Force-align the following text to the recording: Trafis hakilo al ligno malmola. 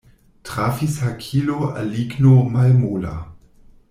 Trafis 0.41 0.95
hakilo 1.03 1.59
al 1.81 1.91
ligno 1.97 2.35
malmola. 2.57 3.13